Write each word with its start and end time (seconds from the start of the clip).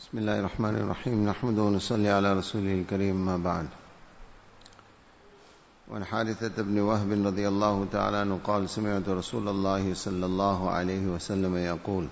بسم 0.00 0.18
الله 0.18 0.38
الرحمن 0.40 0.76
الرحيم. 0.76 1.28
نحمده 1.28 1.62
ونصلي 1.62 2.08
على 2.08 2.32
رسوله 2.32 2.72
الكريم 2.72 3.26
ما 3.26 3.36
بعد. 3.36 3.68
وعن 5.90 6.04
حارثة 6.04 6.62
بن 6.62 6.78
وهب 6.78 7.26
رضي 7.26 7.48
الله 7.48 7.86
تعالى 7.92 8.16
عنه 8.16 8.40
قال 8.44 8.70
سمعت 8.70 9.08
رسول 9.08 9.48
الله 9.48 9.94
صلى 9.94 10.26
الله 10.26 10.70
عليه 10.70 11.04
وسلم 11.06 11.56
يقول 11.56 12.08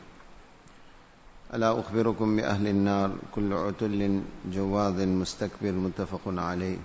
ألا 1.54 1.80
أخبركم 1.80 2.36
بأهل 2.36 2.66
النار؟ 2.66 3.10
كل 3.34 3.52
عتل 3.52 4.22
جواظ 4.52 5.00
مستكبر 5.00 5.72
متفق 5.72 6.20
عليه. 6.28 6.78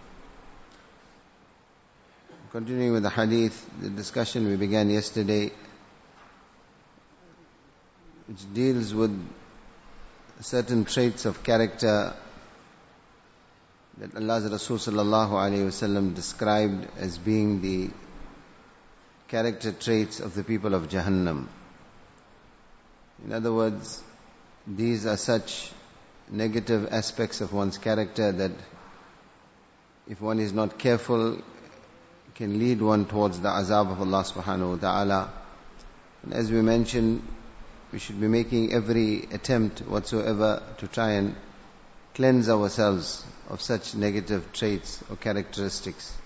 Continuing 2.53 2.93
with 2.93 3.03
the 3.03 3.09
hadith, 3.09 3.59
the 3.81 3.89
discussion 3.89 4.47
we 4.47 4.55
began 4.55 4.89
yesterday, 4.89 5.51
which 8.29 8.53
deals 8.53 8.93
with 8.93 9.11
certain 10.43 10.83
traits 10.83 11.25
of 11.25 11.41
character 11.41 12.13
that 13.97 14.15
Allah's 14.15 14.51
Rasul 14.51 14.77
sallallahu 14.77 15.29
alayhi 15.29 15.67
wasallam 15.67 16.13
described 16.15 16.87
as 16.97 17.17
being 17.17 17.61
the 17.61 17.89
character 19.29 19.71
traits 19.71 20.19
of 20.19 20.35
the 20.35 20.43
people 20.43 20.73
of 20.73 20.89
Jahannam. 20.89 21.47
In 23.23 23.31
other 23.31 23.53
words, 23.53 24.03
these 24.67 25.05
are 25.05 25.15
such 25.15 25.71
negative 26.29 26.89
aspects 26.91 27.39
of 27.39 27.53
one's 27.53 27.77
character 27.77 28.31
that 28.31 28.51
if 30.09 30.19
one 30.19 30.39
is 30.39 30.51
not 30.51 30.77
careful, 30.77 31.41
can 32.35 32.59
lead 32.59 32.81
one 32.81 33.05
towards 33.05 33.39
the 33.39 33.47
azab 33.47 33.91
of 33.91 34.01
Allah 34.01 34.23
subhanahu 34.23 34.71
wa 34.71 34.75
ta'ala. 34.75 35.33
And 36.23 36.33
as 36.33 36.51
we 36.51 36.61
mentioned, 36.61 37.25
we 37.93 37.99
should 37.99 38.19
be 38.19 38.27
making 38.27 38.73
every 38.73 39.19
attempt 39.31 39.81
whatsoever 39.81 40.63
to 40.79 40.87
try 40.87 41.11
and 41.11 41.35
cleanse 42.15 42.49
ourselves 42.49 43.23
of 43.49 43.61
such 43.61 43.93
negative 43.93 44.51
traits 44.51 45.03
or 45.11 45.15
characteristics. 45.15 46.17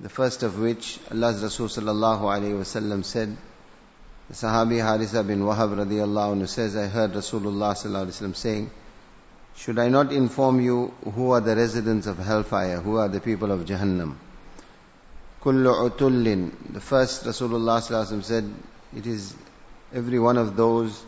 The 0.00 0.08
first 0.08 0.42
of 0.42 0.58
which, 0.58 0.98
Allah's 1.12 1.40
Rasul 1.44 1.68
sallallahu 1.68 2.22
alayhi 2.22 3.04
said, 3.04 3.36
the 4.28 4.34
Sahabi 4.34 4.80
Harisa 4.82 5.24
bin 5.24 5.40
Wahab 5.42 5.76
radiallahu 5.76 6.38
anhu 6.38 6.48
says, 6.48 6.74
I 6.76 6.88
heard 6.88 7.12
Rasulullah 7.12 7.74
sallallahu 7.76 8.06
alayhi 8.06 8.34
saying, 8.34 8.70
should 9.54 9.78
I 9.78 9.88
not 9.88 10.12
inform 10.12 10.60
you 10.60 10.92
who 11.14 11.30
are 11.30 11.40
the 11.40 11.54
residents 11.54 12.08
of 12.08 12.18
hellfire, 12.18 12.80
who 12.80 12.96
are 12.96 13.08
the 13.08 13.20
people 13.20 13.52
of 13.52 13.60
Jahannam? 13.64 14.16
Kullu 15.40 15.88
utullin. 15.88 16.50
The 16.72 16.80
first 16.80 17.24
Rasulullah 17.24 17.80
sallallahu 17.80 18.12
alayhi 18.12 18.24
said, 18.24 18.52
it 18.96 19.06
is 19.06 19.36
every 19.94 20.18
one 20.18 20.36
of 20.36 20.56
those 20.56 21.00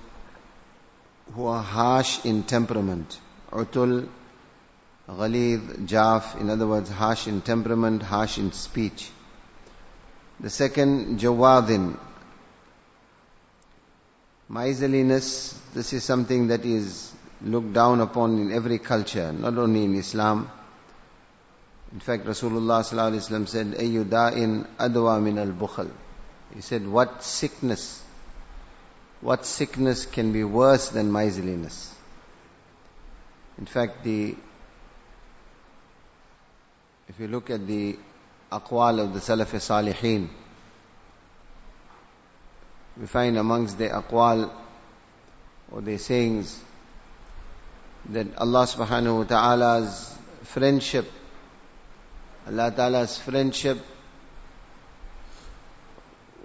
who 1.35 1.47
are 1.47 1.63
harsh 1.63 2.25
in 2.25 2.45
temperament. 2.45 3.19
Utul, 3.51 4.09
ghalid, 5.09 5.87
jaf, 5.89 6.41
in 6.41 6.49
other 6.51 6.69
words, 6.69 6.89
harsh 6.89 7.27
in 7.27 7.41
temperament, 7.41 8.03
harsh 8.03 8.39
in 8.39 8.53
speech. 8.53 9.11
The 10.39 10.51
second, 10.51 11.19
jawadin. 11.19 11.99
Miserliness, 14.49 15.61
this 15.75 15.93
is 15.93 16.05
something 16.05 16.49
that 16.49 16.65
is 16.65 17.13
looked 17.43 17.73
down 17.73 18.01
upon 18.01 18.39
in 18.39 18.53
every 18.53 18.79
culture, 18.79 19.33
not 19.33 19.59
only 19.59 19.83
in 19.83 19.97
Islam. 19.97 20.49
In 21.93 21.99
fact, 21.99 22.25
Rasulullah 22.25 22.85
said, 22.85 23.67
Ayu 23.75 24.05
da'in 24.05 24.65
adwa 24.79 25.21
min 25.21 25.39
al-bukhal. 25.39 25.91
He 26.55 26.61
said, 26.61 26.87
what 26.87 27.25
sickness 27.25 28.05
what 29.21 29.47
sickness 29.47 30.07
can 30.07 30.33
be 30.33 30.45
worse 30.45 30.91
than 30.91 31.11
miserliness? 31.11 31.95
In 33.59 33.67
fact, 33.67 34.05
the 34.05 34.37
if 37.09 37.21
you 37.21 37.29
look 37.29 37.51
at 37.51 37.67
the 37.67 37.97
aqwal 38.51 39.01
of 39.01 39.15
the 39.15 39.21
Salaf 39.21 39.55
Salihin, 39.55 40.29
we 42.97 43.07
find 43.07 43.39
amongst 43.39 43.79
the 43.79 43.89
aqwal 43.89 44.51
or 45.71 45.81
the 45.81 45.99
sayings 45.99 46.61
that 48.11 48.37
Allah 48.37 48.67
subhanahu 48.67 49.19
wa 49.19 49.25
ta'ala's 49.25 50.17
friendship, 50.43 51.11
Allah 52.47 52.73
ta'ala's 52.75 53.19
friendship 53.19 53.79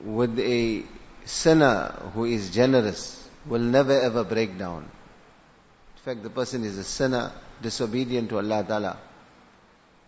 with 0.03 0.39
a 0.39 0.83
sinner 1.25 1.93
who 2.13 2.25
is 2.25 2.49
generous 2.49 3.27
will 3.45 3.59
never 3.61 3.99
ever 3.99 4.23
break 4.23 4.57
down. 4.57 4.83
In 4.83 6.03
fact, 6.03 6.23
the 6.23 6.29
person 6.29 6.63
is 6.63 6.77
a 6.77 6.83
sinner, 6.83 7.31
disobedient 7.61 8.29
to 8.29 8.37
Allah 8.37 8.63
Ta'ala. 8.67 8.97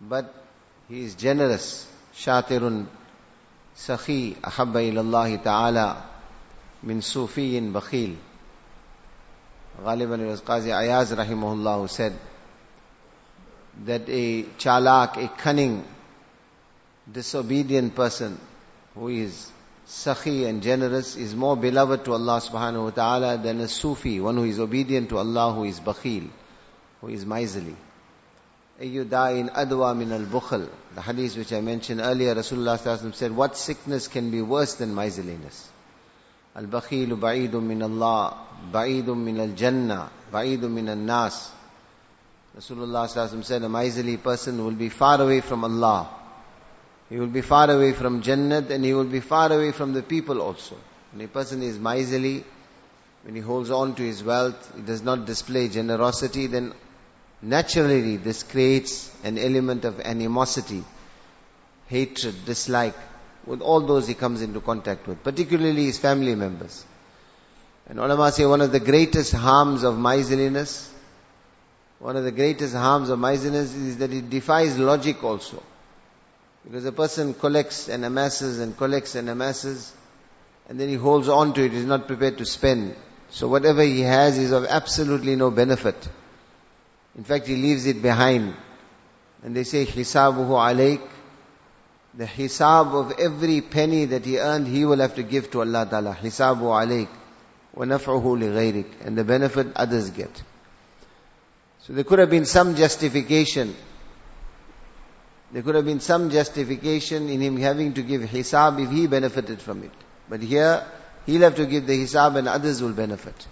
But 0.00 0.34
he 0.88 1.04
is 1.04 1.14
generous. 1.14 1.88
Shatirun 2.14 2.86
sakhi 3.76 4.34
ahabba 4.36 4.82
ilallahi 4.92 5.42
ta'ala 5.42 6.04
min 6.82 7.00
sufiyin 7.00 7.72
bakhil. 7.72 8.16
Ghaliban 9.82 10.20
it 10.20 10.26
was 10.26 10.40
Qazi 10.40 10.76
Ayaz 10.76 11.12
rahimahullah 11.12 11.80
who 11.80 11.88
said 11.88 12.12
that 13.84 14.02
a 14.08 14.42
chalak, 14.58 15.16
a 15.16 15.28
cunning, 15.28 15.84
disobedient 17.10 17.94
person 17.94 18.38
who 18.94 19.08
is 19.08 19.50
sakhi 19.86 20.46
and 20.46 20.62
generous 20.62 21.16
is 21.16 21.34
more 21.34 21.56
beloved 21.56 22.04
to 22.04 22.12
Allah 22.12 22.40
subhanahu 22.40 22.84
wa 22.84 22.90
ta'ala 22.90 23.38
than 23.38 23.60
a 23.60 23.68
Sufi, 23.68 24.20
one 24.20 24.36
who 24.36 24.44
is 24.44 24.58
obedient 24.58 25.10
to 25.10 25.18
Allah, 25.18 25.52
who 25.52 25.64
is 25.64 25.80
bakhil, 25.80 26.28
who 27.00 27.08
is 27.08 27.26
miserly. 27.26 27.76
Ayyudain 28.80 29.52
adwa 29.54 29.96
min 29.96 30.10
al-bukhl. 30.10 30.68
The 30.94 31.00
hadith 31.00 31.36
which 31.36 31.52
I 31.52 31.60
mentioned 31.60 32.00
earlier, 32.00 32.34
Rasulullah 32.34 33.14
said, 33.14 33.32
what 33.32 33.56
sickness 33.56 34.08
can 34.08 34.30
be 34.30 34.42
worse 34.42 34.74
than 34.74 34.94
miserliness? 34.94 35.68
Al-bakhilu 36.56 37.18
ba'idun 37.18 37.62
min 37.62 37.82
Allah, 37.82 38.36
ba'idun 38.72 39.16
min 39.16 39.38
al-jannah, 39.38 40.10
ba'idun 40.32 40.70
min 40.70 40.88
al-nas. 40.88 41.50
Rasulullah 42.56 43.08
said, 43.44 43.62
a 43.62 43.68
miserly 43.68 44.16
person 44.16 44.64
will 44.64 44.72
be 44.72 44.88
far 44.88 45.20
away 45.20 45.40
from 45.40 45.64
Allah. 45.64 46.08
He 47.08 47.18
will 47.18 47.26
be 47.26 47.42
far 47.42 47.70
away 47.70 47.92
from 47.92 48.22
Jannat 48.22 48.70
and 48.70 48.84
he 48.84 48.94
will 48.94 49.04
be 49.04 49.20
far 49.20 49.52
away 49.52 49.72
from 49.72 49.92
the 49.92 50.02
people 50.02 50.40
also. 50.40 50.76
When 51.12 51.24
a 51.24 51.28
person 51.28 51.62
is 51.62 51.78
miserly, 51.78 52.44
when 53.24 53.34
he 53.34 53.40
holds 53.40 53.70
on 53.70 53.94
to 53.94 54.02
his 54.02 54.22
wealth, 54.22 54.72
he 54.74 54.82
does 54.82 55.02
not 55.02 55.26
display 55.26 55.68
generosity, 55.68 56.46
then 56.46 56.72
naturally 57.40 58.16
this 58.16 58.42
creates 58.42 59.10
an 59.22 59.38
element 59.38 59.84
of 59.84 60.00
animosity, 60.00 60.82
hatred, 61.86 62.44
dislike 62.44 62.96
with 63.46 63.60
all 63.60 63.80
those 63.80 64.08
he 64.08 64.14
comes 64.14 64.40
into 64.42 64.60
contact 64.60 65.06
with, 65.06 65.22
particularly 65.22 65.84
his 65.84 65.98
family 65.98 66.34
members. 66.34 66.84
And 67.86 67.98
ulama 67.98 68.32
say 68.32 68.46
one 68.46 68.62
of 68.62 68.72
the 68.72 68.80
greatest 68.80 69.32
harms 69.34 69.82
of 69.82 69.98
miserliness, 69.98 70.90
one 71.98 72.16
of 72.16 72.24
the 72.24 72.32
greatest 72.32 72.74
harms 72.74 73.10
of 73.10 73.18
miserliness 73.18 73.74
is 73.74 73.98
that 73.98 74.12
it 74.12 74.30
defies 74.30 74.78
logic 74.78 75.22
also. 75.22 75.62
Because 76.63 76.85
a 76.85 76.91
person 76.91 77.33
collects 77.33 77.87
and 77.87 78.05
amasses 78.05 78.59
and 78.59 78.77
collects 78.77 79.15
and 79.15 79.29
amasses, 79.29 79.93
and 80.67 80.79
then 80.79 80.89
he 80.89 80.95
holds 80.95 81.27
on 81.29 81.53
to 81.53 81.65
it, 81.65 81.71
he's 81.71 81.85
not 81.85 82.07
prepared 82.07 82.37
to 82.37 82.45
spend. 82.45 82.95
So 83.31 83.47
whatever 83.47 83.81
he 83.81 84.01
has 84.01 84.37
is 84.37 84.51
of 84.51 84.65
absolutely 84.65 85.35
no 85.35 85.51
benefit. 85.51 86.09
In 87.17 87.23
fact, 87.23 87.47
he 87.47 87.55
leaves 87.55 87.85
it 87.85 88.01
behind. 88.01 88.55
And 89.43 89.55
they 89.55 89.63
say, 89.63 89.85
hisabuhu 89.85 90.49
alayk. 90.49 91.01
The 92.15 92.25
hisab 92.25 92.93
of 92.93 93.19
every 93.19 93.61
penny 93.61 94.05
that 94.05 94.25
he 94.25 94.39
earned, 94.39 94.67
he 94.67 94.83
will 94.83 94.97
have 94.97 95.15
to 95.15 95.23
give 95.23 95.51
to 95.51 95.61
Allah 95.61 95.87
Ta'ala. 95.89 96.17
Hisabu 96.19 96.61
alayk. 96.61 97.07
وَنَفْعُهُ 97.75 98.23
لِغَيْرِكَ 98.23 99.05
And 99.05 99.17
the 99.17 99.23
benefit 99.23 99.67
others 99.75 100.09
get. 100.09 100.43
So 101.83 101.93
there 101.93 102.03
could 102.03 102.19
have 102.19 102.29
been 102.29 102.45
some 102.45 102.75
justification 102.75 103.75
there 105.52 105.62
could 105.62 105.74
have 105.74 105.84
been 105.84 106.00
some 106.00 106.30
justification 106.30 107.28
in 107.28 107.40
him 107.40 107.56
having 107.56 107.94
to 107.94 108.02
give 108.02 108.22
hisab 108.22 108.82
if 108.82 108.90
he 108.90 109.06
benefited 109.06 109.60
from 109.60 109.82
it. 109.84 109.92
But 110.28 110.42
here, 110.42 110.84
he'll 111.26 111.42
have 111.42 111.56
to 111.56 111.66
give 111.66 111.86
the 111.86 112.02
hisab 112.02 112.36
and 112.36 112.48
others 112.48 112.82
will 112.82 112.92
benefit. 112.92 113.46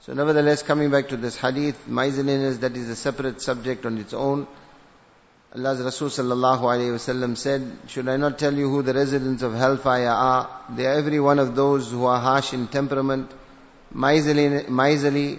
So 0.00 0.12
nevertheless, 0.12 0.62
coming 0.62 0.90
back 0.90 1.08
to 1.08 1.16
this 1.16 1.36
hadith, 1.36 1.86
miserliness, 1.88 2.58
that 2.58 2.76
is 2.76 2.88
a 2.88 2.96
separate 2.96 3.40
subject 3.40 3.86
on 3.86 3.98
its 3.98 4.12
own. 4.12 4.46
Allah's 5.54 5.80
Rasul 5.80 6.08
sallallahu 6.08 6.60
alayhi 6.62 6.92
wasallam 6.92 7.36
said, 7.36 7.70
should 7.86 8.08
I 8.08 8.16
not 8.16 8.38
tell 8.38 8.52
you 8.52 8.68
who 8.68 8.82
the 8.82 8.92
residents 8.92 9.42
of 9.42 9.54
hellfire 9.54 10.08
are? 10.08 10.50
They 10.74 10.86
are 10.86 10.94
every 10.94 11.20
one 11.20 11.38
of 11.38 11.54
those 11.54 11.90
who 11.92 12.06
are 12.06 12.20
harsh 12.20 12.52
in 12.52 12.66
temperament, 12.66 13.30
miserly, 13.92 14.64
miserly. 14.68 15.38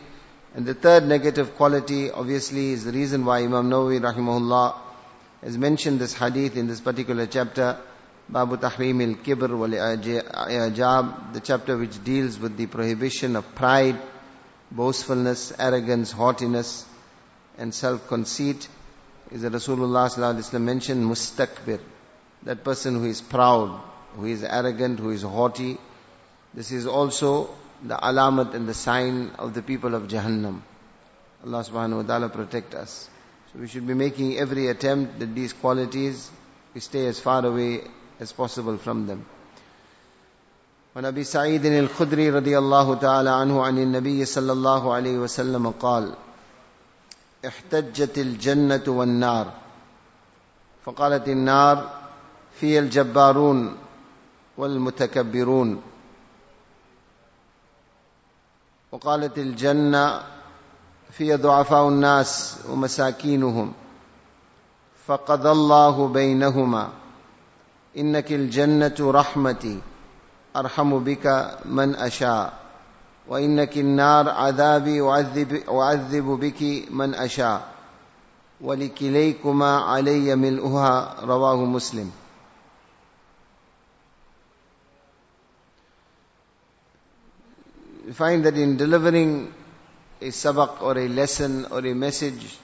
And 0.56 0.66
the 0.66 0.74
third 0.74 1.06
negative 1.06 1.58
quality, 1.58 2.10
obviously, 2.10 2.72
is 2.72 2.86
the 2.86 2.94
reason 2.94 3.26
why 3.26 3.40
Imam 3.40 3.70
Nawawi 3.70 4.00
rahimahullah 4.00 4.85
has 5.42 5.58
mentioned 5.58 6.00
this 6.00 6.14
hadith 6.14 6.58
in 6.58 6.68
this 6.68 6.82
particular 6.82 7.26
chapter, 7.28 7.78
Babu 8.28 8.58
Tahrim 8.58 9.02
al-Kibr 9.02 9.56
wal-Ijab, 9.58 11.34
the 11.34 11.40
chapter 11.40 11.78
which 11.78 12.04
deals 12.04 12.40
with 12.40 12.58
the 12.58 12.66
prohibition 12.66 13.36
of 13.36 13.54
pride, 13.56 14.00
boastfulness, 14.72 15.54
arrogance, 15.60 16.12
haughtiness, 16.12 16.86
and 17.58 17.74
self-conceit 17.74 18.68
is 19.32 19.42
that 19.42 19.54
Rasulullah 19.54 20.60
mentioned 20.62 21.04
mustakbir. 21.06 21.80
That 22.44 22.64
person 22.64 22.96
who 22.96 23.06
is 23.06 23.22
proud, 23.22 23.82
who 24.16 24.26
is 24.26 24.44
arrogant, 24.44 25.00
who 25.00 25.10
is 25.12 25.24
haughty. 25.24 25.78
This 26.54 26.72
is 26.72 26.86
also 26.86 27.50
the 27.84 27.96
alamat 27.96 28.54
and 28.54 28.68
the 28.68 28.74
sign 28.74 29.32
of 29.40 29.54
the 29.54 29.62
people 29.62 29.96
of 29.96 30.04
Jahannam. 30.04 30.62
Allah 31.46 31.64
subhanahu 31.64 31.98
wa 31.98 32.04
ta'ala 32.04 32.30
protect 32.30 32.74
us. 32.76 33.10
We 33.60 33.68
should 33.68 33.88
be 33.88 33.94
making 33.94 34.38
every 34.38 34.68
attempt 34.68 35.20
that 35.20 35.34
these 35.34 35.54
qualities, 35.54 36.30
we 36.74 36.82
stay 36.82 37.08
as 37.08 37.20
far 37.20 37.46
away 37.46 37.82
as 38.20 38.32
possible 38.32 38.78
from 38.78 39.08
them. 39.08 39.26
وعن 40.96 41.06
أبي 41.06 41.24
سعيد 41.24 41.66
الخدري 41.66 42.30
رضي 42.30 42.58
الله 42.58 42.96
تعالى 42.96 43.30
عنه 43.30 43.64
عن 43.66 43.78
النبي 43.78 44.26
صلى 44.26 44.52
الله 44.52 44.94
عليه 44.94 45.18
وسلم 45.18 45.70
قال 45.72 46.16
احتجت 47.48 48.18
الجنة 48.18 48.84
والنار 48.88 49.54
فقالت 50.86 51.28
النار 51.28 51.92
في 52.60 52.80
الجبارون 52.80 53.78
والمتكبرون 54.58 55.82
وقالت 58.92 59.38
الجنة 59.38 60.24
في 61.18 61.36
ضعفاء 61.36 61.88
الناس 61.88 62.60
ومساكينهم. 62.70 63.74
فقضى 65.08 65.52
الله 65.52 66.08
بينهما. 66.08 66.90
إنك 67.98 68.32
الجنة 68.32 68.96
رحمتي. 69.00 69.82
أرحم 70.56 71.00
بك 71.00 71.58
من 71.66 71.96
أشاء. 71.96 72.54
وإنك 73.28 73.78
النار 73.78 74.30
عذابي 74.30 75.02
أعذب 75.70 76.28
بك 76.28 76.92
من 76.92 77.16
أشاء. 77.16 77.68
ولكليكما 78.62 79.78
علي 79.78 80.36
ملؤها. 80.36 81.16
رواه 81.24 81.56
مسلم. 81.56 82.12
We 88.08 88.14
find 88.14 88.46
that 88.46 88.56
in 88.58 88.78
delivering 88.78 89.65
a 90.22 90.26
sabak 90.26 90.82
or 90.82 90.98
a 90.98 91.08
lesson 91.08 91.66
or 91.66 91.80
a 91.86 91.94
message, 91.94 92.58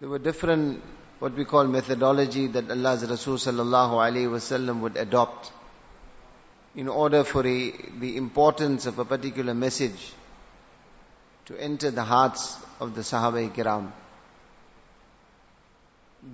there 0.00 0.08
were 0.08 0.18
different 0.18 0.82
what 1.18 1.34
we 1.34 1.44
call 1.44 1.66
methodology 1.66 2.46
that 2.46 2.70
Allah's 2.70 3.04
Rasul 3.08 3.34
sallallahu 3.36 3.92
alayhi 3.92 4.30
wasallam 4.30 4.80
would 4.80 4.96
adopt 4.96 5.52
in 6.74 6.88
order 6.88 7.24
for 7.24 7.46
a, 7.46 7.72
the 7.98 8.16
importance 8.16 8.86
of 8.86 8.98
a 8.98 9.04
particular 9.04 9.52
message 9.52 10.12
to 11.46 11.60
enter 11.60 11.90
the 11.90 12.04
hearts 12.04 12.56
of 12.78 12.94
the 12.94 13.02
Sahaba 13.02 13.52
kiram. 13.54 13.90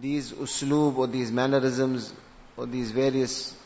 These 0.01 0.33
usloob 0.33 0.97
or 0.99 1.07
these 1.07 1.33
mannerisms 1.33 2.13
or 2.57 2.67
these 2.67 2.93
various 2.93 3.57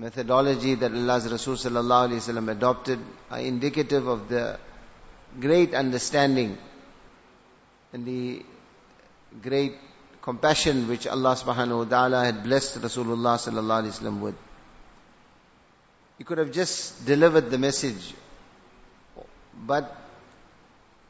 methodology 0.00 0.76
that 0.76 0.92
Allah's 0.92 1.30
Rasul 1.30 2.48
adopted 2.48 2.98
are 3.30 3.38
indicative 3.38 4.06
of 4.06 4.28
the 4.30 4.58
great 5.38 5.74
understanding 5.74 6.56
and 7.92 8.06
the 8.06 8.42
great 9.42 9.74
compassion 10.22 10.88
which 10.88 11.06
Allah 11.06 11.34
subhanahu 11.34 11.78
wa 11.78 11.84
ta'ala 11.84 12.24
had 12.24 12.42
blessed 12.44 12.80
Rasulullah 12.80 13.36
sallallahu 13.36 14.20
with. 14.20 14.34
He 16.16 16.24
could 16.24 16.38
have 16.38 16.52
just 16.52 17.04
delivered 17.04 17.50
the 17.50 17.58
message, 17.58 18.14
but 19.66 19.94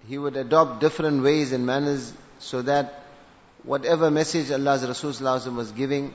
he 0.09 0.19
would 0.19 0.37
adopt 0.37 0.81
different 0.81 1.23
ways 1.23 1.53
and 1.53 1.65
manners 1.65 2.13
so 2.41 2.63
that 2.63 3.05
whatever 3.63 4.11
message 4.11 4.51
Allah's 4.51 4.85
Rasul 4.85 5.55
was 5.55 5.71
giving, 5.71 6.13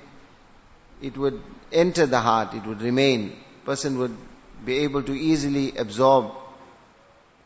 it 1.01 1.17
would 1.17 1.41
enter 1.71 2.05
the 2.05 2.19
heart, 2.19 2.53
it 2.53 2.65
would 2.65 2.81
remain. 2.81 3.35
Person 3.65 3.97
would 3.99 4.15
be 4.63 4.79
able 4.79 5.03
to 5.03 5.13
easily 5.13 5.75
absorb 5.77 6.31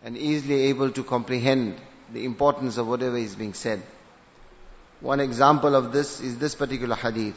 and 0.03 0.17
easily 0.17 0.63
able 0.65 0.91
to 0.91 1.03
comprehend 1.03 1.75
the 2.13 2.25
importance 2.25 2.77
of 2.77 2.87
whatever 2.87 3.17
is 3.17 3.35
being 3.35 3.53
said. 3.53 3.81
One 5.01 5.19
example 5.19 5.75
of 5.75 5.91
this 5.91 6.19
is 6.19 6.37
this 6.37 6.55
particular 6.55 6.95
hadith. 6.95 7.35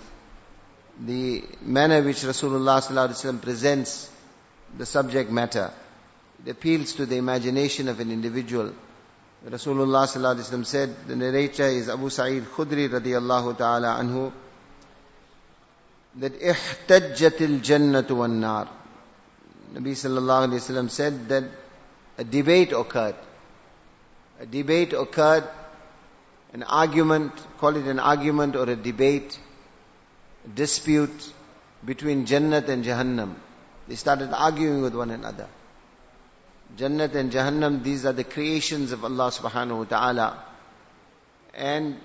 The 1.00 1.44
manner 1.62 2.02
which 2.02 2.18
Rasulullah 2.18 3.42
presents 3.42 4.10
the 4.76 4.86
subject 4.86 5.30
matter. 5.30 5.72
It 6.44 6.50
appeals 6.50 6.94
to 6.94 7.06
the 7.06 7.16
imagination 7.16 7.88
of 7.88 8.00
an 8.00 8.10
individual. 8.10 8.72
Rasulullah 9.46 10.64
said, 10.64 11.08
the 11.08 11.16
narrator 11.16 11.64
is 11.66 11.88
Abu 11.88 12.10
Sa'id 12.10 12.44
Khudri 12.44 12.88
radiallahu 12.88 13.58
ta'ala 13.58 13.98
anhu, 14.00 14.32
that 16.16 16.38
ihtajjat 16.40 17.40
al-jannatu 17.40 18.16
wan-nar. 18.16 18.68
Nabi 19.74 19.92
sallallahu 19.92 20.48
alayhi 20.48 20.60
wasallam 20.60 20.90
said 20.90 21.28
that 21.28 21.44
a 22.18 22.24
debate 22.24 22.72
occurred. 22.72 23.14
A 24.40 24.46
debate 24.46 24.92
occurred 24.92 25.48
an 26.52 26.62
argument, 26.64 27.32
call 27.58 27.76
it 27.76 27.86
an 27.86 27.98
argument 27.98 28.56
or 28.56 28.68
a 28.68 28.76
debate, 28.76 29.38
a 30.44 30.48
dispute 30.48 31.32
between 31.84 32.26
Jannat 32.26 32.68
and 32.68 32.84
Jahannam. 32.84 33.34
They 33.88 33.94
started 33.94 34.30
arguing 34.32 34.82
with 34.82 34.94
one 34.94 35.10
another. 35.10 35.48
Jannat 36.76 37.14
and 37.14 37.32
Jahannam, 37.32 37.82
these 37.82 38.04
are 38.04 38.12
the 38.12 38.24
creations 38.24 38.92
of 38.92 39.04
Allah 39.04 39.30
subhanahu 39.30 39.78
wa 39.78 39.84
ta'ala. 39.84 40.44
And 41.54 41.98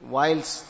whilst 0.00 0.64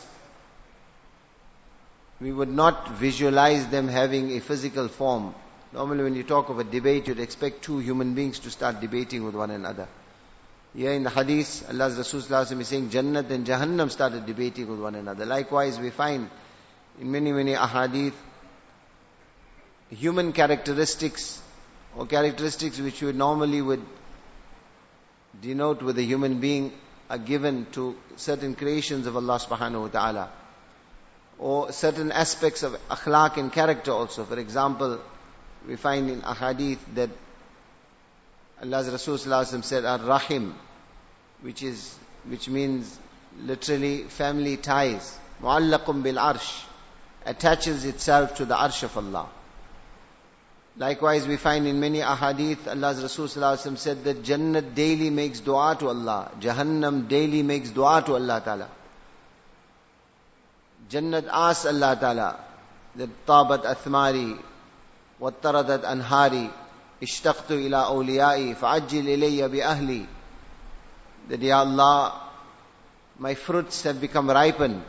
we 2.21 2.33
would 2.33 2.51
not 2.51 2.89
visualize 2.89 3.67
them 3.69 3.89
having 3.89 4.33
a 4.33 4.41
physical 4.41 4.89
form, 4.89 5.35
normally 5.73 6.05
when 6.05 6.15
you 6.15 6.23
talk 6.23 6.49
of 6.51 6.59
a 6.59 6.65
debate, 6.65 7.09
you'd 7.09 7.21
expect 7.21 7.63
two 7.63 7.79
human 7.79 8.15
beings 8.15 8.39
to 8.41 8.51
start 8.51 8.81
debating 8.81 9.25
with 9.25 9.35
one 9.35 9.51
another. 9.51 9.89
Here 10.77 10.93
in 10.93 11.03
the 11.03 11.11
hadith, 11.11 11.67
Allah's 11.69 11.97
Rasul 11.97 12.61
is 12.61 12.69
saying 12.69 12.91
Jannat 12.91 13.31
and 13.31 13.47
Jahannam 13.47 13.91
started 13.91 14.27
debating 14.27 14.69
with 14.69 14.79
one 14.79 14.95
another. 14.95 15.27
Likewise, 15.27 15.81
we 15.81 15.91
find 15.91 16.31
in 17.01 17.11
many, 17.11 17.33
many 17.33 17.55
ahadith, 17.55 18.13
human 19.89 20.33
characteristics 20.33 21.43
or 21.97 22.07
characteristics 22.07 22.79
which 22.79 23.03
we 23.03 23.13
normally 23.13 23.61
would 23.61 23.85
denote 25.41 25.83
with 25.83 25.99
a 25.99 26.03
human 26.03 26.39
being 26.39 26.73
are 27.09 27.19
given 27.19 27.67
to 27.73 27.97
certain 28.15 28.55
creations 28.55 29.07
of 29.07 29.17
Allah 29.17 29.39
subhanahu 29.41 29.83
wa 29.83 29.89
ta'ala. 29.89 30.31
Or 31.41 31.73
certain 31.73 32.13
aspects 32.13 32.63
of 32.63 32.77
akhlaq 32.89 33.39
and 33.39 33.51
character 33.51 33.93
also. 33.93 34.25
For 34.25 34.39
example, 34.39 35.01
we 35.67 35.77
find 35.77 36.11
in 36.11 36.21
ahadith 36.21 36.79
that 36.95 37.09
Allah's 38.63 38.91
Rasul 38.91 39.17
said, 39.63 39.87
Ar-Rahim, 39.87 40.55
which 41.41 41.63
is, 41.63 41.97
which 42.29 42.49
means 42.51 42.99
literally 43.43 44.03
family 44.03 44.59
ties. 44.59 45.19
Mu'allaqum 45.43 46.03
bil 46.03 46.17
arsh, 46.17 46.65
attaches 47.25 47.87
itself 47.87 48.35
to 48.35 48.45
the 48.45 48.55
arsh 48.55 48.83
of 48.83 48.99
Allah. 48.99 49.27
Likewise, 50.77 51.27
we 51.27 51.39
find 51.39 51.67
in 51.67 51.81
many 51.81 52.01
ahadith, 52.01 52.69
Allah's 52.69 53.03
Rasul 53.03 53.29
said 53.29 54.05
that 54.05 54.23
Jannat 54.23 54.75
daily 54.75 55.09
makes 55.09 55.41
dua 55.41 55.75
to 55.79 55.89
Allah. 55.89 56.31
Jahannam 56.39 57.09
daily 57.09 57.43
makes 57.43 57.71
dua 57.71 58.03
to 58.05 58.15
Allah 58.15 58.43
Ta'ala. 58.45 58.69
Jannat 60.91 61.29
asks 61.31 61.67
Allah 61.67 61.97
Ta'ala. 62.01 62.45
That 62.97 63.27
tabat 63.27 63.63
athmari 63.63 64.37
wattaradat 65.21 65.85
anhari 65.85 66.51
ishtaqtu 67.01 67.67
ila 67.67 67.85
awliyai 67.95 68.57
fa'ajjil 68.57 69.07
ilayya 69.07 69.49
bi 69.49 69.59
ahli. 69.59 70.07
That 71.29 71.41
Ya 71.41 71.61
Allah 71.61 72.21
my 73.19 73.35
fruits 73.35 73.83
have 73.83 74.01
become 74.01 74.29
ripened. 74.29 74.83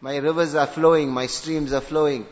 My 0.00 0.16
rivers 0.16 0.54
are 0.56 0.66
flowing 0.66 1.10
my 1.10 1.26
streams 1.26 1.72
are 1.72 1.80
flowing. 1.80 2.26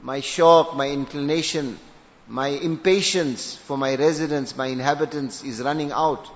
My 0.00 0.20
shock 0.20 0.74
my 0.74 0.88
inclination 0.88 1.78
my 2.26 2.48
impatience 2.48 3.54
for 3.54 3.76
my 3.76 3.94
residents 3.96 4.56
my 4.56 4.66
inhabitants 4.66 5.44
is 5.44 5.60
running 5.60 5.92
out. 5.92 6.26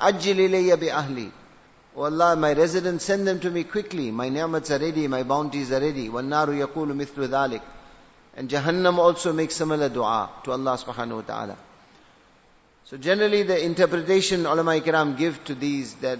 Ajjil 0.00 0.48
ilayya 0.48 0.80
bi 0.80 0.86
ahli. 0.86 1.30
Oh 1.95 2.03
Allah, 2.03 2.35
my 2.35 2.53
residents, 2.53 3.05
send 3.05 3.27
them 3.27 3.39
to 3.41 3.49
me 3.49 3.63
quickly. 3.63 4.11
My 4.11 4.29
ni'mats 4.29 4.71
are 4.71 4.79
ready, 4.79 5.07
my 5.07 5.23
bounties 5.23 5.71
are 5.71 5.81
ready. 5.81 6.07
وَالنَّارُ 6.09 6.67
يَقُولُ 6.67 6.93
مِثْلُ 6.93 7.27
ذَلِكَ 7.27 7.61
and 8.39 8.49
Jahannam 8.49 8.99
also 8.99 9.33
makes 9.33 9.55
similar 9.55 9.89
dua 9.89 10.29
to 10.45 10.53
Allah 10.53 10.77
subhanahu 10.77 11.15
wa 11.15 11.21
ta'ala. 11.21 11.57
So 12.85 12.95
generally 12.95 13.43
the 13.43 13.61
interpretation 13.63 14.45
ulama 14.45 14.79
kiram 14.79 15.17
give 15.17 15.43
to 15.43 15.55
these 15.55 15.95
that 15.95 16.19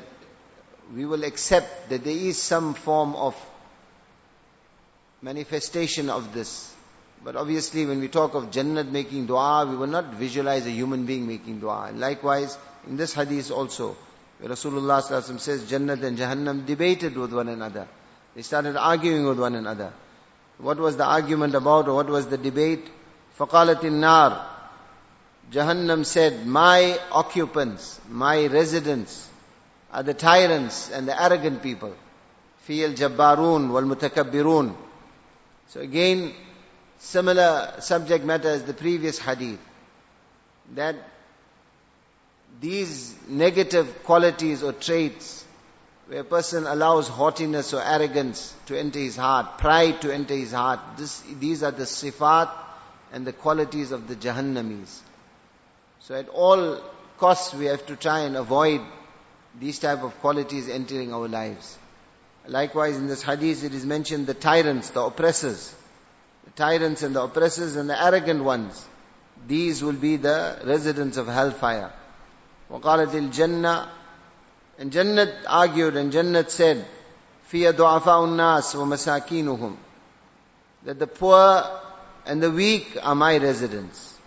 we 0.94 1.06
will 1.06 1.24
accept 1.24 1.90
that 1.90 2.04
there 2.04 2.14
is 2.32 2.38
some 2.38 2.74
form 2.74 3.16
of 3.16 3.36
manifestation 5.22 6.10
of 6.10 6.34
this. 6.34 6.74
But 7.24 7.38
obviously 7.38 7.86
when 7.86 8.02
we 8.02 8.10
talk 8.10 8.34
of 8.34 8.52
Jannat 8.52 8.92
making 8.92 9.28
dua, 9.28 9.66
we 9.66 9.78
will 9.78 9.88
not 9.88 10.14
visualize 10.14 10.66
a 10.66 10.72
human 10.72 11.06
being 11.06 11.26
making 11.26 11.62
dua. 11.62 11.86
And 11.88 12.02
likewise, 12.02 12.58
in 12.86 12.98
this 12.98 13.14
hadith 13.14 13.50
also, 13.50 13.90
where 13.90 13.98
Rasulullah 14.44 15.02
says 15.40 15.64
Jannat 15.70 16.02
and 16.04 16.18
Jahannam 16.18 16.66
debated 16.66 17.18
with 17.18 17.34
one 17.34 17.50
another. 17.50 17.88
They 18.36 18.42
started 18.42 18.78
arguing 18.78 19.26
with 19.26 19.40
one 19.40 19.56
another. 19.56 19.92
What 20.60 20.78
was 20.78 20.98
the 20.98 21.06
argument 21.06 21.56
about 21.56 21.88
or 21.88 21.96
what 21.96 22.08
was 22.08 22.28
the 22.28 22.38
debate? 22.38 22.90
فَقَالَتِ 23.38 23.82
النَّارِ 23.82 24.46
Jahannam 25.52 26.06
said, 26.06 26.46
my 26.46 27.00
occupants, 27.12 28.00
my 28.08 28.46
residents 28.48 29.28
are 29.92 30.04
the 30.04 30.14
tyrants 30.14 30.92
and 30.92 31.08
the 31.08 31.22
arrogant 31.22 31.64
people. 31.64 31.96
فِيَ 32.68 32.94
الْجَبَّارُونَ 32.94 33.70
وَالْمُتَكَبِّرُونَ 33.70 34.76
So 35.70 35.80
again, 35.80 36.34
similar 37.00 37.74
subject 37.80 38.26
matter 38.26 38.50
as 38.50 38.64
the 38.64 38.74
previous 38.74 39.18
hadith. 39.18 39.60
That 40.76 40.96
these 42.61 43.15
negative 43.29 44.05
qualities 44.05 44.63
or 44.63 44.73
traits 44.73 45.45
where 46.07 46.21
a 46.21 46.25
person 46.25 46.67
allows 46.67 47.09
haughtiness 47.09 47.73
or 47.73 47.83
arrogance 47.83 48.55
to 48.67 48.79
enter 48.79 48.99
his 48.99 49.17
heart, 49.17 49.59
pride 49.59 50.03
to 50.03 50.13
enter 50.13 50.35
his 50.35 50.53
heart, 50.53 50.81
this, 50.97 51.21
these 51.41 51.63
are 51.63 51.71
the 51.71 51.85
sifat 51.85 52.51
and 53.13 53.27
the 53.27 53.33
qualities 53.33 53.93
of 53.93 54.07
the 54.09 54.17
Jahannamis. 54.17 55.01
So 56.01 56.15
at 56.15 56.29
all 56.29 56.81
costs 57.19 57.55
we 57.55 57.67
have 57.67 57.87
to 57.87 57.97
try 57.97 58.21
and 58.21 58.37
avoid 58.37 58.81
these 59.59 59.79
type 59.79 60.03
of 60.03 60.19
qualities 60.21 60.69
entering 60.69 61.15
our 61.15 61.29
lives. 61.29 61.79
Likewise 62.47 62.97
in 62.97 63.07
this 63.07 63.23
hadith 63.23 63.65
it 63.65 63.73
is 63.73 63.87
mentioned 63.87 64.27
the 64.27 64.35
tyrants, 64.35 64.91
the 64.91 65.01
oppressors. 65.01 65.75
The 66.45 66.51
tyrants 66.51 67.03
and 67.03 67.17
the 67.17 67.23
oppressors 67.23 67.77
and 67.77 67.89
the 67.89 68.01
arrogant 68.03 68.45
ones. 68.45 68.87
These 69.47 69.83
will 69.83 69.95
be 69.95 70.17
the 70.17 70.59
residents 70.65 71.17
of 71.17 71.27
hellfire. 71.27 71.93
وقالت 72.71 73.15
الجنة 73.15 73.89
and 74.79 74.91
Jannat 74.91 75.45
argued 75.49 75.97
and 75.97 76.13
Jannat 76.13 76.51
said, 76.51 76.85
فِيَ 77.51 77.73
دُعَفَاءُ 77.73 78.25
النَّاسِ 78.25 78.75
وَمَسَاكِينُهُمْ 78.75 79.77
That 80.85 80.99
the 80.99 81.07
poor 81.07 81.65
and 82.27 82.43
the 82.43 82.51
weak 82.51 82.97
are 83.03 83.15
my 83.15 83.37
residents. 83.37 84.19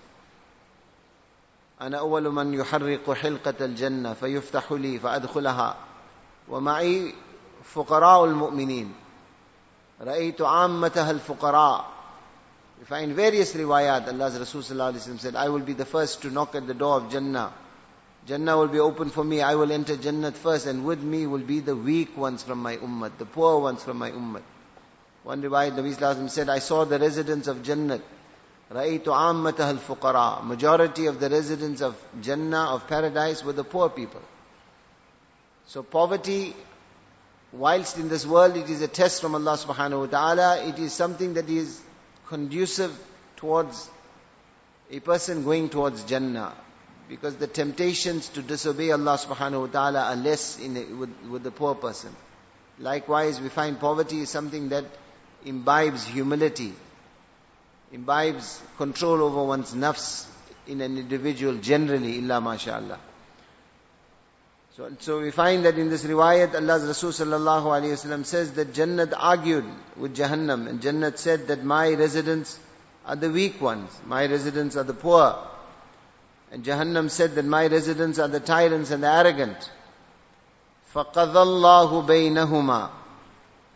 أنا 1.81 1.99
أول 1.99 2.31
من 2.31 2.53
يحرق 2.53 3.11
حلقة 3.11 3.65
الجنة 3.65 4.13
فيفتح 4.13 4.71
لي 4.71 4.99
فأدخلها 4.99 5.75
ومعي 6.49 7.13
فقراء 7.63 8.25
المؤمنين 8.25 8.93
رأيت 10.01 10.41
عامتها 10.41 11.11
الفقراء 11.11 11.85
We 12.79 12.85
find 12.85 13.13
various 13.13 13.53
riwayat, 13.53 14.07
Allah's 14.07 14.37
Rasul 14.37 14.61
said, 14.61 15.35
I 15.35 15.49
will 15.49 15.61
be 15.61 15.73
the 15.73 15.85
first 15.85 16.21
to 16.21 16.29
knock 16.29 16.53
at 16.53 16.67
the 16.67 16.75
door 16.75 16.97
of 16.97 17.11
Jannah. 17.11 17.51
Jannah 18.26 18.56
will 18.56 18.68
be 18.68 18.78
open 18.78 19.10
for 19.10 19.24
me, 19.24 19.40
I 19.40 19.56
will 19.56 19.72
enter 19.72 19.96
Jannah 19.96 20.32
first 20.32 20.66
and 20.66 20.84
with 20.84 21.02
me 21.02 21.26
will 21.26 21.40
be 21.40 21.60
the 21.60 21.74
weak 21.74 22.16
ones 22.16 22.42
from 22.42 22.62
my 22.62 22.76
ummah, 22.76 23.10
the 23.18 23.26
poor 23.26 23.60
ones 23.60 23.82
from 23.82 23.98
my 23.98 24.10
ummah. 24.10 24.42
One 25.24 25.42
riwayat, 25.42 25.72
Nabi 25.72 26.30
said, 26.30 26.48
I 26.48 26.60
saw 26.60 26.84
the 26.84 26.98
residents 26.98 27.48
of 27.48 27.62
Jannah 27.62 28.00
رأيت 28.72 29.04
عامتها 29.04 29.70
الفقراء 29.70 30.44
Majority 30.44 31.06
of 31.06 31.20
the 31.20 31.28
residents 31.28 31.82
of 31.82 31.94
Jannah, 32.20 32.74
of 32.74 32.86
paradise, 32.86 33.44
were 33.44 33.52
the 33.52 33.64
poor 33.64 33.90
people. 33.90 34.22
So 35.66 35.82
poverty, 35.82 36.54
whilst 37.52 37.98
in 37.98 38.08
this 38.08 38.26
world 38.26 38.56
it 38.56 38.70
is 38.70 38.82
a 38.82 38.88
test 38.88 39.20
from 39.20 39.34
Allah 39.34 39.56
subhanahu 39.56 40.00
wa 40.00 40.06
ta'ala, 40.06 40.68
it 40.68 40.78
is 40.78 40.92
something 40.92 41.34
that 41.34 41.48
is 41.50 41.80
conducive 42.28 42.92
towards 43.36 43.90
a 44.90 45.00
person 45.00 45.44
going 45.44 45.68
towards 45.68 46.04
Jannah. 46.04 46.54
Because 47.09 47.35
the 47.35 47.47
temptations 47.47 48.29
to 48.29 48.41
disobey 48.41 48.91
Allah 48.91 49.17
subhanahu 49.17 49.61
wa 49.61 49.67
ta'ala 49.67 50.01
are 50.09 50.15
less 50.15 50.59
in 50.59 50.75
a, 50.75 50.83
with, 50.83 51.15
with 51.29 51.43
the 51.43 51.51
poor 51.51 51.75
person. 51.75 52.13
Likewise, 52.79 53.39
we 53.39 53.49
find 53.49 53.79
poverty 53.79 54.21
is 54.21 54.29
something 54.29 54.69
that 54.69 54.85
imbibes 55.45 56.05
humility 56.05 56.73
imbibes 57.91 58.61
control 58.77 59.23
over 59.23 59.43
one's 59.43 59.73
nafs 59.73 60.25
in 60.67 60.81
an 60.81 60.97
individual 60.97 61.55
generally, 61.55 62.19
illa 62.19 62.41
mashallah. 62.41 62.99
So, 64.75 64.91
so 64.99 65.21
we 65.21 65.31
find 65.31 65.65
that 65.65 65.77
in 65.77 65.89
this 65.89 66.03
riwayat, 66.03 66.53
Allah's 66.53 66.83
Rasul 66.83 67.11
sallallahu 67.11 67.63
alayhi 67.63 67.93
wasallam 67.93 68.25
says 68.25 68.51
that 68.53 68.73
Jannat 68.73 69.13
argued 69.17 69.65
with 69.95 70.15
Jahannam 70.15 70.67
and 70.67 70.81
Jannat 70.81 71.17
said 71.17 71.47
that 71.47 71.63
my 71.63 71.93
residents 71.93 72.59
are 73.05 73.15
the 73.15 73.31
weak 73.31 73.59
ones, 73.61 73.89
my 74.05 74.25
residents 74.25 74.75
are 74.75 74.83
the 74.83 74.93
poor. 74.93 75.35
And 76.50 76.64
Jahannam 76.64 77.10
said 77.10 77.34
that 77.36 77.44
my 77.44 77.66
residents 77.66 78.18
are 78.18 78.28
the 78.28 78.40
tyrants 78.40 78.90
and 78.90 79.02
the 79.02 79.10
arrogant. 79.10 79.70
فَقَضَى 80.94 81.34
اللَّهُ 81.34 82.06
بَيْنَهُمَا 82.06 82.90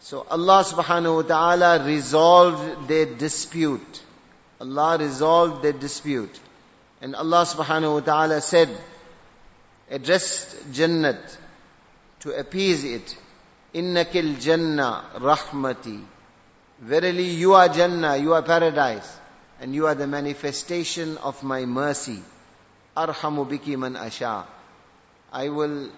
so 0.01 0.27
Allah 0.31 0.63
subhanahu 0.65 1.17
wa 1.17 1.23
ta'ala 1.23 1.85
resolved 1.85 2.89
their 2.89 3.07
dispute. 3.07 4.03
Allah 4.61 4.99
resolved 4.99 5.63
their 5.63 5.73
dispute. 5.73 6.39
And 7.01 7.17
Allah 7.17 7.43
subhanahu 7.43 7.95
wa 7.95 8.01
ta'ala 8.01 8.41
said, 8.41 8.69
addressed 9.91 10.71
Jannat 10.73 11.37
to 12.21 12.39
appease 12.39 12.85
it. 12.85 13.17
Innakil 13.75 14.41
Jannah 14.41 15.05
rahmati. 15.17 16.05
Verily 16.81 17.31
you 17.31 17.55
are 17.55 17.69
Jannah, 17.69 18.17
you 18.17 18.33
are 18.35 18.43
paradise. 18.43 19.19
And 19.61 19.75
you 19.75 19.87
are 19.87 19.95
the 19.95 20.07
manifestation 20.07 21.17
of 21.19 21.43
my 21.43 21.65
mercy. 21.65 22.23
Arhamu 22.96 23.48
biki 23.48 23.78
man 23.78 23.96
asha. 23.96 24.46
I 25.32 25.50
will 25.50 25.90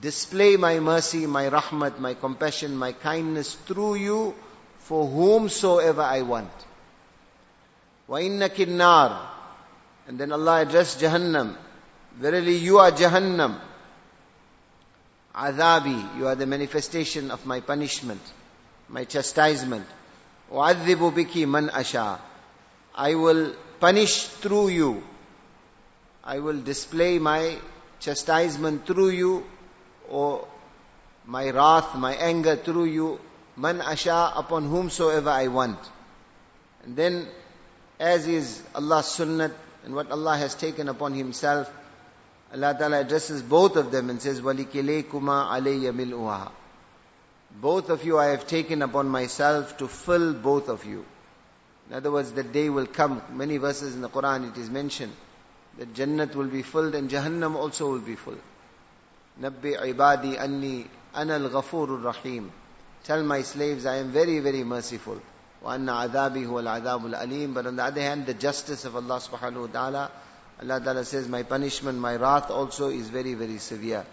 display 0.00 0.56
my 0.56 0.78
mercy, 0.80 1.26
my 1.26 1.48
rahmat, 1.48 1.98
my 1.98 2.14
compassion, 2.14 2.76
my 2.76 2.92
kindness 2.92 3.54
through 3.54 3.94
you 3.94 4.34
for 4.78 5.06
whomsoever 5.06 6.02
I 6.02 6.22
want. 6.22 6.50
Wa 8.06 8.18
inna 8.18 8.50
nar. 8.66 9.30
And 10.06 10.18
then 10.18 10.32
Allah 10.32 10.60
addressed 10.62 11.00
Jahannam. 11.00 11.56
Verily 12.16 12.56
you 12.56 12.78
are 12.78 12.90
Jahannam. 12.90 13.58
Azabi, 15.34 16.18
you 16.18 16.26
are 16.28 16.34
the 16.34 16.46
manifestation 16.46 17.30
of 17.30 17.44
my 17.46 17.60
punishment, 17.60 18.20
my 18.88 19.04
chastisement. 19.04 19.86
Wa 20.50 20.74
biki 20.74 21.48
man 21.48 21.70
asha. 21.70 22.18
I 22.94 23.14
will 23.14 23.54
punish 23.80 24.26
through 24.26 24.68
you 24.68 25.02
I 26.23 26.39
will 26.39 26.61
display 26.61 27.17
my 27.17 27.57
chastisement 27.99 28.85
through 28.85 29.09
you 29.09 29.45
or 30.09 30.47
my 31.25 31.49
wrath, 31.49 31.95
my 31.95 32.13
anger 32.13 32.55
through 32.55 32.85
you, 32.85 33.19
man 33.55 33.79
asha 33.79 34.37
upon 34.37 34.67
whomsoever 34.67 35.29
I 35.29 35.47
want. 35.47 35.79
And 36.83 36.95
then, 36.95 37.27
as 37.99 38.27
is 38.27 38.61
Allah's 38.75 39.07
sunnah 39.07 39.51
and 39.83 39.95
what 39.95 40.11
Allah 40.11 40.37
has 40.37 40.55
taken 40.55 40.89
upon 40.89 41.13
Himself, 41.13 41.71
Allah 42.53 42.75
Ta'ala 42.77 43.01
addresses 43.01 43.41
both 43.41 43.75
of 43.75 43.91
them 43.91 44.09
and 44.09 44.21
says, 44.21 44.41
وَلِكِلَيْكُمَا 44.41 45.49
عَلَيَّ 45.49 45.91
مِلْءُهَا 45.93 46.51
Both 47.61 47.89
of 47.89 48.03
you 48.03 48.17
I 48.17 48.27
have 48.27 48.47
taken 48.47 48.81
upon 48.81 49.07
myself 49.07 49.77
to 49.77 49.87
fill 49.87 50.33
both 50.33 50.67
of 50.69 50.85
you. 50.85 51.05
In 51.89 51.95
other 51.95 52.11
words, 52.11 52.31
the 52.31 52.43
day 52.43 52.69
will 52.69 52.87
come. 52.87 53.21
Many 53.31 53.57
verses 53.57 53.95
in 53.95 54.01
the 54.01 54.09
Quran 54.09 54.51
it 54.51 54.57
is 54.57 54.69
mentioned 54.69 55.13
that 55.77 55.93
Jannat 55.93 56.35
will 56.35 56.47
be 56.47 56.61
filled 56.61 56.95
and 56.95 57.09
Jahannam 57.09 57.55
also 57.55 57.91
will 57.91 57.99
be 57.99 58.15
full. 58.15 58.37
Nabbi 59.41 59.77
ibadi 59.77 60.37
anni 60.37 60.85
ana 61.13 61.35
al-ghafur 61.35 62.03
rahim 62.03 62.51
Tell 63.03 63.23
my 63.23 63.41
slaves, 63.41 63.85
I 63.85 63.97
am 63.97 64.11
very, 64.11 64.39
very 64.39 64.63
merciful. 64.63 65.21
وَأَنَّ 65.63 66.11
عَذَابِي 66.11 66.45
هُوَ 66.45 66.61
الْعَذَابُ 66.61 67.13
الْأَلِيمُ 67.13 67.53
But 67.53 67.67
on 67.67 67.75
the 67.75 67.83
other 67.83 68.01
hand, 68.01 68.25
the 68.25 68.33
justice 68.33 68.85
of 68.85 68.95
Allah 68.95 69.19
subhanahu 69.19 69.61
wa 69.61 69.67
ta'ala, 69.67 70.11
Allah 70.61 70.81
ta'ala 70.81 71.05
says, 71.05 71.27
my 71.27 71.43
punishment, 71.43 71.97
my 71.97 72.15
wrath 72.15 72.51
also 72.51 72.89
is 72.89 73.09
very, 73.09 73.33
very 73.33 73.57
severe. 73.57 74.05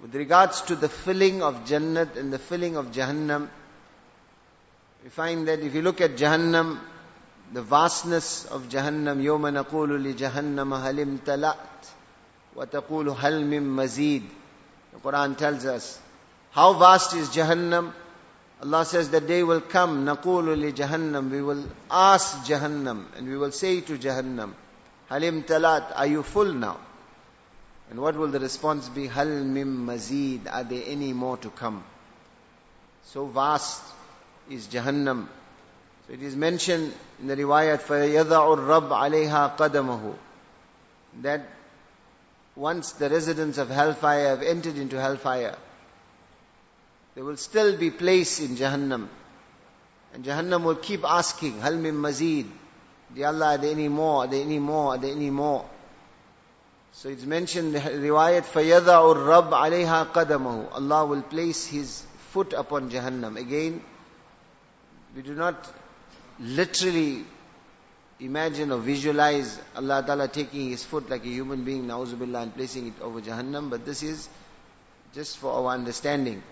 With 0.00 0.14
regards 0.14 0.62
to 0.62 0.76
the 0.76 0.88
filling 0.88 1.42
of 1.42 1.64
Jannat 1.64 2.16
and 2.16 2.32
the 2.32 2.38
filling 2.38 2.76
of 2.76 2.92
Jahannam, 2.92 3.48
we 5.02 5.10
find 5.10 5.48
that 5.48 5.60
if 5.60 5.74
you 5.74 5.82
look 5.82 6.00
at 6.00 6.16
Jahannam, 6.16 6.78
the 7.52 7.62
vastness 7.62 8.46
of 8.46 8.68
Jahannam, 8.68 9.22
يَوْمَ 9.22 9.64
نَقُولُ 9.64 10.14
لِجَهَنَّمَ 10.14 10.74
هَلِمْ 10.74 11.18
تَلَأْتِ 11.24 11.56
وَتَقُولُ 12.56 13.16
هَلْ 13.16 13.44
مِن 13.44 13.62
مَزِيد 13.76 14.22
The 14.92 14.98
Quran 14.98 15.36
tells 15.36 15.64
us, 15.64 16.00
how 16.50 16.72
vast 16.72 17.14
is 17.14 17.28
Jahannam? 17.28 17.92
Allah 18.62 18.84
says 18.84 19.10
the 19.10 19.20
day 19.20 19.42
will 19.42 19.60
come, 19.60 20.04
نَقُولُ 20.06 20.72
لِجَهَنَّمْ 20.72 21.30
We 21.30 21.42
will 21.42 21.64
ask 21.90 22.38
Jahannam 22.46 23.04
and 23.16 23.28
we 23.28 23.36
will 23.36 23.52
say 23.52 23.80
to 23.82 23.96
Jahannam, 23.96 24.54
Halim 25.08 25.44
talat, 25.44 25.92
are 25.94 26.06
you 26.06 26.22
full 26.22 26.52
now? 26.52 26.78
And 27.90 28.00
what 28.00 28.16
will 28.16 28.28
the 28.28 28.40
response 28.40 28.88
be? 28.88 29.06
Hal 29.06 29.26
mim 29.26 29.86
mazid, 29.86 30.52
are 30.52 30.64
there 30.64 30.82
any 30.86 31.12
more 31.12 31.36
to 31.38 31.50
come? 31.50 31.84
So 33.04 33.26
vast 33.26 33.82
is 34.50 34.66
Jahannam. 34.66 35.28
So 36.10 36.12
So 36.12 36.14
it 36.14 36.22
is 36.22 36.36
mentioned 36.36 36.94
in 37.20 37.26
the 37.26 37.36
riwayat, 37.36 37.80
فَيَضَعُ 37.80 38.56
الرَّبْ 38.56 38.88
عَلَيْهَا 38.88 39.56
قَدَمَهُ 39.56 40.14
That 41.22 41.42
once 42.54 42.92
the 42.92 43.10
residents 43.10 43.58
of 43.58 43.68
hellfire 43.70 44.28
have 44.28 44.42
entered 44.42 44.76
into 44.76 45.00
hellfire, 45.00 45.56
there 47.14 47.24
will 47.24 47.36
still 47.36 47.76
be 47.76 47.90
place 47.90 48.40
in 48.40 48.56
Jahannam. 48.56 49.08
And 50.14 50.24
Jahannam 50.24 50.62
will 50.62 50.76
keep 50.76 51.04
asking, 51.04 51.60
Hal 51.60 51.76
min 51.76 51.94
mazid? 51.96 52.46
Ya 53.14 53.28
Allah, 53.28 53.54
are 53.54 53.58
there 53.58 53.72
any 53.72 53.88
more? 53.88 54.24
Are 54.24 54.26
there 54.28 54.42
any 54.42 54.58
more? 54.58 54.94
Are 54.94 54.98
there 54.98 55.12
any 55.12 55.30
more? 55.30 55.64
So 56.92 57.08
it's 57.08 57.24
mentioned, 57.24 57.74
riwayat, 57.74 58.42
فَيَضَعُ 58.42 59.14
الرَّبْ 59.16 59.50
عَلَيْهَا 59.50 60.12
قَدَمَهُ 60.12 60.72
Allah 60.72 61.06
will 61.06 61.22
place 61.22 61.66
His 61.66 62.04
foot 62.30 62.52
upon 62.52 62.90
Jahannam. 62.90 63.36
Again, 63.36 63.82
we 65.16 65.22
do 65.22 65.34
not 65.34 65.56
literally 66.40 67.24
imagine 68.20 68.72
or 68.72 68.78
visualize 68.78 69.60
Allah 69.74 70.02
Ta'ala 70.06 70.28
taking 70.28 70.70
His 70.70 70.84
foot 70.84 71.10
like 71.10 71.24
a 71.24 71.28
human 71.28 71.64
being, 71.64 71.86
na'uzubillah, 71.86 72.42
and 72.42 72.54
placing 72.54 72.88
it 72.88 72.94
over 73.02 73.20
Jahannam, 73.20 73.70
but 73.70 73.84
this 73.84 74.02
is 74.02 74.28
just 75.14 75.36
for 75.38 75.52
our 75.52 75.74
understanding. 75.74 76.42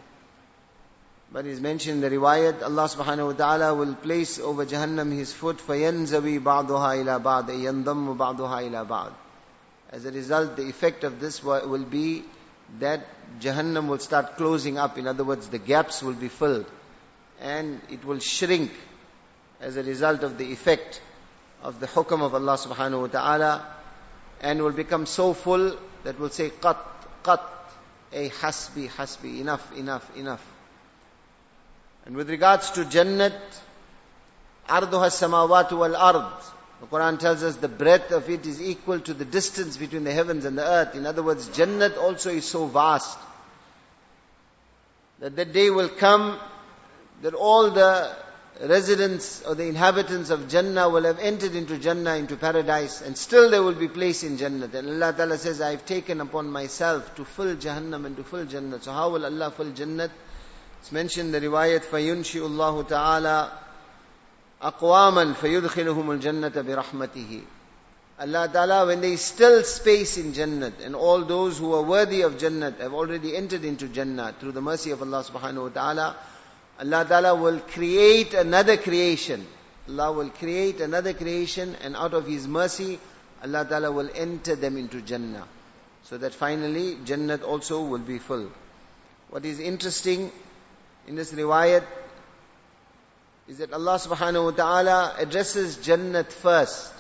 But 1.33 1.47
it's 1.47 1.61
mentioned 1.61 2.05
in 2.05 2.11
the 2.11 2.17
riwayat, 2.17 2.63
Allah 2.63 2.85
subhanahu 2.85 3.27
wa 3.27 3.33
ta'ala 3.33 3.75
will 3.75 3.95
place 3.95 4.39
over 4.39 4.65
Jahannam 4.67 5.13
His 5.13 5.33
foot, 5.33 5.59
فَيَنْزَوِي 5.59 6.41
بَعْضُهَا 6.41 7.03
إِلَى 7.03 7.23
بَعْضٍ 7.23 7.49
يَنْضَمُّ 7.49 8.17
بَعْضُهَا 8.17 8.71
إِلَى 8.71 8.87
بَعْضٍ 8.87 9.13
As 9.91 10.05
a 10.05 10.13
result, 10.13 10.57
the 10.57 10.69
effect 10.69 11.03
of 11.03 11.21
this 11.21 11.43
will 11.43 11.85
be 11.85 12.25
that 12.79 13.07
Jahannam 13.41 13.89
will 13.89 13.99
start 13.99 14.37
closing 14.37 14.79
up. 14.79 14.99
In 14.99 15.07
other 15.07 15.25
words, 15.25 15.49
the 15.49 15.59
gaps 15.59 16.03
will 16.03 16.15
be 16.15 16.29
filled. 16.29 16.67
And 17.41 17.81
it 17.91 18.05
will 18.05 18.21
shrink 18.21 18.71
as 19.62 19.78
a 19.78 19.84
result 19.84 20.24
of 20.24 20.38
the 20.38 20.52
effect 20.52 21.02
of 21.62 21.80
the 21.80 21.88
hukam 21.88 22.22
of 22.22 22.34
Allah 22.34 22.58
subhanahu 22.58 23.02
wa 23.02 23.08
ta'ala. 23.08 23.68
And 24.42 24.62
will 24.62 24.72
become 24.72 25.06
so 25.06 25.34
full 25.34 25.78
that 26.04 26.18
will 26.20 26.30
say, 26.30 26.50
qat, 26.50 26.78
qat, 27.24 27.42
a 28.14 28.30
hasbi, 28.30 28.88
hasbi, 28.90 29.42
enough, 29.42 29.78
enough, 29.78 30.18
enough. 30.18 30.46
And 32.06 32.16
with 32.16 32.30
regards 32.30 32.72
to 32.72 32.86
Jannat, 32.86 33.38
arduha 34.68 35.10
samawatu 35.10 35.78
wal 35.78 35.96
ard. 35.96 36.44
The 36.80 36.88
Quran 36.88 37.20
tells 37.20 37.44
us 37.44 37.58
the 37.58 37.68
breadth 37.68 38.12
of 38.12 38.30
it 38.30 38.46
is 38.46 38.62
equal 38.62 39.02
to 39.02 39.14
the 39.14 39.26
distance 39.26 39.76
between 39.76 40.06
the 40.06 40.14
heavens 40.14 40.46
and 40.46 40.58
the 40.58 40.66
earth. 40.66 40.96
In 40.96 41.06
other 41.06 41.22
words, 41.22 41.50
Jannat 41.50 41.98
also 41.98 42.30
is 42.30 42.46
so 42.46 42.68
vast 42.68 43.20
that 45.20 45.36
the 45.36 45.44
day 45.44 45.70
will 45.70 45.90
come 45.90 46.40
that 47.22 47.34
all 47.34 47.72
the 47.72 48.16
residents 48.61 49.43
or 49.43 49.55
the 49.55 49.67
inhabitants 49.67 50.31
of 50.31 50.49
Jannah 50.49 50.89
will 50.89 51.05
have 51.05 51.19
entered 51.19 51.55
into 51.55 51.79
Jannah, 51.79 52.15
into 52.15 52.37
paradise, 52.37 53.01
and 53.01 53.17
still 53.17 53.51
there 53.51 53.63
will 53.63 53.75
be 53.75 53.89
place 53.89 54.23
in 54.23 54.37
Jannah. 54.37 54.69
And 54.73 55.03
Allah 55.03 55.13
Ta'ala 55.13 55.39
says, 55.39 55.61
I've 55.61 55.85
taken 55.85 56.21
upon 56.21 56.49
myself 56.51 57.15
to 57.17 57.25
fill 57.25 57.57
Jahannam 57.57 58.07
and 58.07 58.17
to 58.17 58.25
fill 58.25 58.45
Jannah. 58.45 58.81
So 58.81 58.93
how 58.93 59.11
will 59.11 59.25
Allah 59.25 59.51
fill 59.51 59.73
Jannah? 59.73 60.11
It's 60.81 60.93
mentioned 60.93 61.35
in 61.35 61.43
the 61.43 61.49
riwayat, 61.49 61.81
فَيُنْشِئُ 61.81 62.41
اللَّهُ 62.41 62.89
تَعَالَى 62.89 63.51
أَقْوَامًا 64.63 65.35
فَيُدْخِلُهُمُ 65.35 66.21
الْجَنَّةَ 66.21 66.51
بِرَحْمَتِهِ 66.51 67.43
Allah 68.17 68.49
Ta'ala, 68.53 68.87
when 68.87 69.01
there 69.01 69.11
is 69.11 69.21
still 69.21 69.65
space 69.65 70.19
in 70.19 70.33
Jannat, 70.33 70.85
and 70.85 70.95
all 70.95 71.25
those 71.25 71.59
who 71.59 71.75
are 71.75 71.83
worthy 71.83 72.23
of 72.23 72.39
Jannat 72.39 72.79
have 72.79 72.95
already 72.95 73.37
entered 73.37 73.65
into 73.65 73.89
Jannah 73.89 74.33
through 74.39 74.53
the 74.53 74.61
mercy 74.61 74.93
of 74.93 75.03
Allah 75.03 75.25
subhanahu 75.25 75.63
wa 75.65 75.69
ta'ala, 75.71 76.17
Allah 76.80 77.06
Ta'ala 77.08 77.36
will 77.36 77.60
create 77.60 78.34
another 78.34 78.78
creation. 78.78 79.46
Allah 79.90 80.12
will 80.14 80.30
create 80.30 80.80
another 80.80 81.14
creation, 81.14 81.76
and 81.84 81.96
out 81.96 82.14
of 82.14 82.26
His 82.26 82.48
mercy, 82.48 83.00
Allah 83.44 83.66
Ta'ala 83.68 83.92
will 83.92 84.10
enter 84.16 84.56
them 84.56 84.78
into 84.78 85.02
Jannah. 85.02 85.46
So 86.04 86.18
that 86.18 86.34
finally, 86.34 86.96
Jannat 87.06 87.44
also 87.44 87.84
will 87.84 88.00
be 88.00 88.18
full. 88.18 88.50
What 89.30 89.46
is 89.46 89.60
interesting 89.60 90.32
in 91.08 91.16
this 91.16 91.34
riwayat 91.34 91.84
is 93.48 93.58
that 93.58 93.74
Allah 93.74 93.96
subhanahu 93.96 94.46
wa 94.46 94.52
ta'ala 94.52 95.16
addresses 95.18 95.78
Jannat 95.78 96.32
first. 96.32 96.94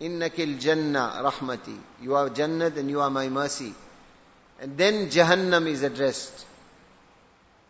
Innakil 0.00 0.60
Jannah 0.60 1.22
rahmati. 1.24 1.78
You 2.02 2.14
are 2.14 2.28
Jannat 2.28 2.76
and 2.76 2.90
you 2.90 3.00
are 3.00 3.10
my 3.10 3.28
mercy. 3.28 3.74
And 4.60 4.76
then 4.76 5.08
Jahannam 5.08 5.66
is 5.66 5.82
addressed. 5.82 6.46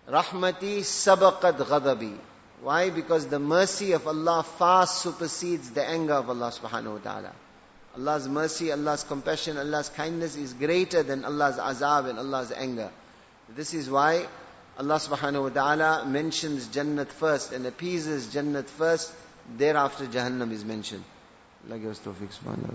Rahmati 0.08 0.80
sabaqat 0.80 1.58
ghadabi. 1.58 2.16
Why? 2.62 2.90
Because 2.90 3.26
the 3.26 3.38
mercy 3.38 3.92
of 3.92 4.06
Allah 4.06 4.42
far 4.42 4.86
supersedes 4.86 5.70
the 5.70 5.84
anger 5.84 6.14
of 6.14 6.28
Allah 6.28 6.52
subhanahu 6.52 6.94
wa 6.94 6.98
ta'ala. 6.98 7.32
Allah's 7.96 8.28
mercy, 8.28 8.72
Allah's 8.72 9.04
compassion, 9.04 9.58
Allah's 9.58 9.88
kindness 9.88 10.36
is 10.36 10.54
greater 10.54 11.02
than 11.02 11.24
Allah's 11.24 11.56
azab 11.56 12.08
and 12.08 12.18
Allah's 12.18 12.52
anger. 12.52 12.90
This 13.54 13.74
is 13.74 13.90
why 13.90 14.26
Allah 14.78 14.96
subhanahu 14.96 15.42
wa 15.42 15.48
ta'ala 15.50 16.06
mentions 16.06 16.68
Jannat 16.68 17.08
first 17.08 17.52
and 17.52 17.66
appeases 17.66 18.28
Jannat 18.28 18.66
first, 18.66 19.12
thereafter 19.58 20.06
Jahannam 20.06 20.52
is 20.52 20.64
mentioned. 20.64 21.04
Allah 21.68 21.78
give 21.78 21.90
us 21.90 21.98
tawfiq 21.98 22.30
subhanahu 22.32 22.72